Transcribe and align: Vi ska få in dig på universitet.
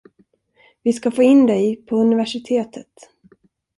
Vi 0.83 0.93
ska 0.93 1.11
få 1.11 1.23
in 1.23 1.45
dig 1.45 1.75
på 1.75 1.95
universitet. 1.95 2.77